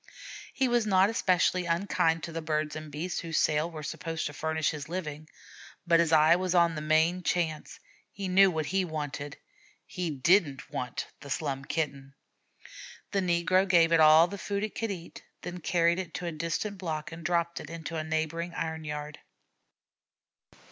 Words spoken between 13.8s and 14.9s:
it all the food it could